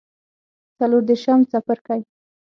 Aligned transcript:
څلور 0.77 1.01
دیرشم 1.09 1.39
څپرکی 1.51 2.01